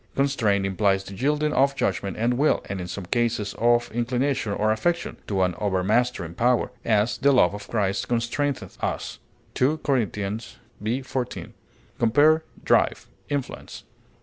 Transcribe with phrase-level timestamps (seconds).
[0.15, 4.71] Constrain implies the yielding of judgment and will, and in some cases of inclination or
[4.71, 9.19] affection, to an overmastering power; as, "the love of Christ constraineth us,"
[9.53, 10.03] 2 Cor.
[10.81, 11.53] v, 14.
[11.99, 13.83] Compare DRIVE; INFLUENCE.